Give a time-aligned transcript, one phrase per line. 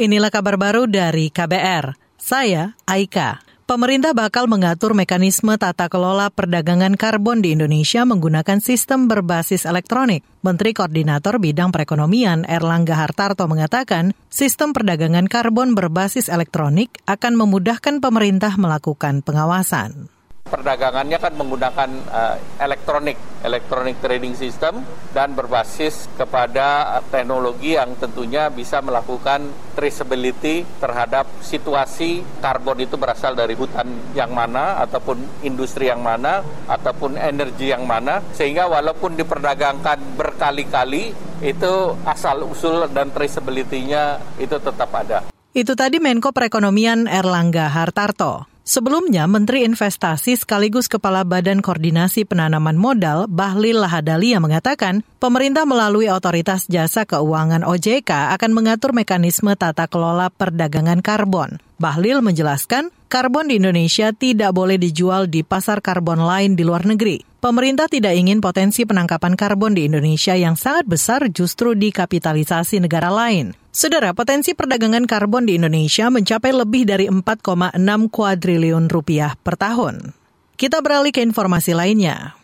[0.00, 1.92] Inilah kabar baru dari KBR.
[2.16, 3.44] Saya Aika.
[3.68, 10.24] Pemerintah bakal mengatur mekanisme tata kelola perdagangan karbon di Indonesia menggunakan sistem berbasis elektronik.
[10.40, 18.56] Menteri Koordinator Bidang Perekonomian Erlangga Hartarto mengatakan, sistem perdagangan karbon berbasis elektronik akan memudahkan pemerintah
[18.56, 20.08] melakukan pengawasan
[20.50, 23.14] perdagangannya kan menggunakan uh, elektronik,
[23.46, 24.82] elektronik trading system
[25.14, 29.46] dan berbasis kepada teknologi yang tentunya bisa melakukan
[29.78, 33.86] traceability terhadap situasi karbon itu berasal dari hutan
[34.18, 41.72] yang mana ataupun industri yang mana ataupun energi yang mana sehingga walaupun diperdagangkan berkali-kali itu
[42.04, 45.24] asal usul dan traceability-nya itu tetap ada.
[45.50, 48.49] Itu tadi Menko Perekonomian Erlangga Hartarto.
[48.70, 56.70] Sebelumnya, Menteri Investasi sekaligus Kepala Badan Koordinasi Penanaman Modal, Bahlil Lahadalia mengatakan, pemerintah melalui Otoritas
[56.70, 61.58] Jasa Keuangan OJK akan mengatur mekanisme tata kelola perdagangan karbon.
[61.82, 67.18] Bahlil menjelaskan, karbon di Indonesia tidak boleh dijual di pasar karbon lain di luar negeri.
[67.42, 73.58] Pemerintah tidak ingin potensi penangkapan karbon di Indonesia yang sangat besar justru dikapitalisasi negara lain.
[73.74, 77.74] Saudara, potensi perdagangan karbon di Indonesia mencapai lebih dari 4,6
[78.14, 80.14] kuadriliun rupiah per tahun.
[80.54, 82.38] Kita beralih ke informasi lainnya.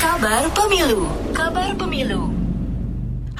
[0.00, 2.39] Kabar Pemilu Kabar Pemilu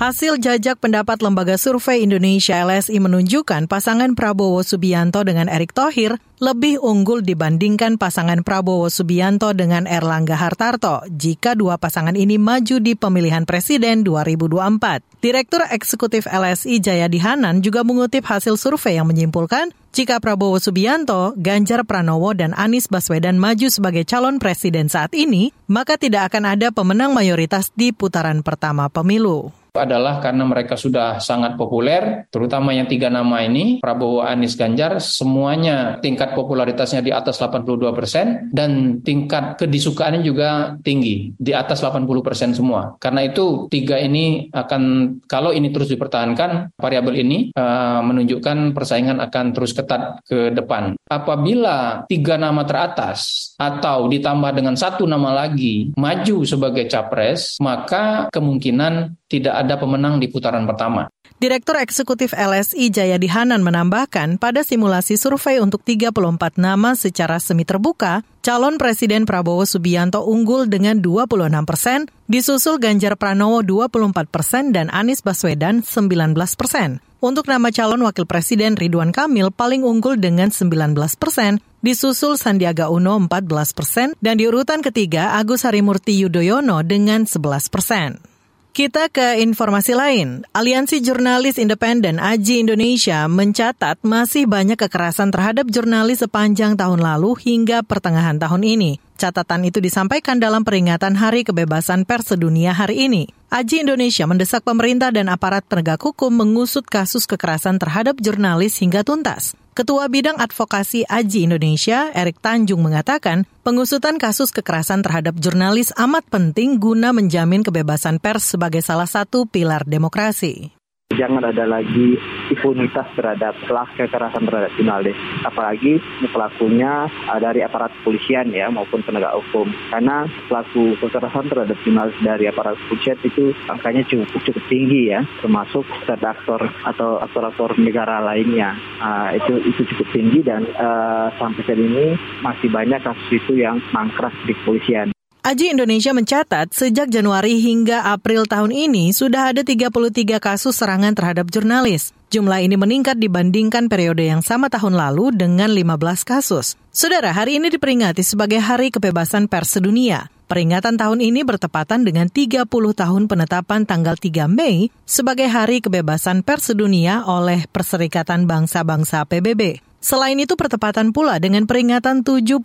[0.01, 6.81] Hasil jajak pendapat Lembaga Survei Indonesia LSI menunjukkan pasangan Prabowo Subianto dengan Erick Thohir lebih
[6.81, 13.45] unggul dibandingkan pasangan Prabowo Subianto dengan Erlangga Hartarto jika dua pasangan ini maju di pemilihan
[13.45, 15.21] presiden 2024.
[15.21, 21.85] Direktur Eksekutif LSI Jayadi Hanan juga mengutip hasil survei yang menyimpulkan jika Prabowo Subianto, Ganjar
[21.85, 27.13] Pranowo, dan Anies Baswedan maju sebagai calon presiden saat ini, maka tidak akan ada pemenang
[27.13, 33.43] mayoritas di putaran pertama pemilu adalah karena mereka sudah sangat populer, terutama yang tiga nama
[33.45, 40.75] ini, Prabowo, Anies, Ganjar, semuanya tingkat popularitasnya di atas 82 persen dan tingkat kedisukaannya juga
[40.83, 42.97] tinggi, di atas 80 persen semua.
[42.99, 44.83] Karena itu tiga ini akan,
[45.27, 50.97] kalau ini terus dipertahankan, variabel ini uh, menunjukkan persaingan akan terus ketat ke depan.
[51.11, 59.20] Apabila tiga nama teratas atau ditambah dengan satu nama lagi maju sebagai capres, maka kemungkinan
[59.31, 61.07] tidak ada pemenang di putaran pertama.
[61.41, 68.21] Direktur Eksekutif LSI Jayadi Hanan menambahkan pada simulasi survei untuk 34 nama secara semi terbuka,
[68.45, 75.25] calon Presiden Prabowo Subianto unggul dengan 26 persen, disusul Ganjar Pranowo 24 persen dan Anies
[75.25, 77.01] Baswedan 19 persen.
[77.25, 83.17] Untuk nama calon Wakil Presiden Ridwan Kamil paling unggul dengan 19 persen, disusul Sandiaga Uno
[83.17, 88.30] 14 persen, dan di urutan ketiga Agus Harimurti Yudhoyono dengan 11 persen.
[88.71, 90.47] Kita ke informasi lain.
[90.55, 97.83] Aliansi Jurnalis Independen AJI Indonesia mencatat masih banyak kekerasan terhadap jurnalis sepanjang tahun lalu hingga
[97.83, 99.03] pertengahan tahun ini.
[99.19, 103.27] Catatan itu disampaikan dalam peringatan Hari Kebebasan Pers Sedunia hari ini.
[103.51, 109.59] AJI Indonesia mendesak pemerintah dan aparat penegak hukum mengusut kasus kekerasan terhadap jurnalis hingga tuntas.
[109.81, 116.77] Ketua Bidang Advokasi Aji Indonesia, Erik Tanjung mengatakan, pengusutan kasus kekerasan terhadap jurnalis amat penting
[116.77, 120.80] guna menjamin kebebasan pers sebagai salah satu pilar demokrasi
[121.19, 122.15] jangan ada lagi
[122.49, 125.19] impunitas terhadap pelaku kekerasan terhadap jurnalis.
[125.45, 125.99] Apalagi
[126.31, 129.69] pelakunya uh, dari aparat kepolisian ya maupun penegak hukum.
[129.93, 135.85] Karena pelaku kekerasan terhadap jurnalis dari aparat kepolisian itu angkanya cukup cukup tinggi ya, termasuk
[136.09, 138.79] aktor atau aktor-aktor negara lainnya.
[139.03, 143.83] Uh, itu itu cukup tinggi dan uh, sampai saat ini masih banyak kasus itu yang
[143.93, 145.11] mangkrak di kepolisian.
[145.41, 151.49] Aji Indonesia mencatat sejak Januari hingga April tahun ini sudah ada 33 kasus serangan terhadap
[151.49, 152.13] jurnalis.
[152.29, 156.77] Jumlah ini meningkat dibandingkan periode yang sama tahun lalu dengan 15 kasus.
[156.93, 160.29] Saudara, hari ini diperingati sebagai Hari Kebebasan Pers Sedunia.
[160.45, 166.77] Peringatan tahun ini bertepatan dengan 30 tahun penetapan tanggal 3 Mei sebagai Hari Kebebasan Pers
[166.77, 169.90] Sedunia oleh Perserikatan Bangsa-Bangsa PBB.
[170.01, 172.57] Selain itu pertepatan pula dengan peringatan 75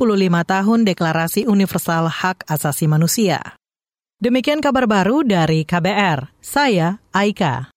[0.47, 3.59] tahun Deklarasi Universal Hak Asasi Manusia.
[4.23, 6.31] Demikian kabar baru dari KBR.
[6.39, 7.74] Saya Aika.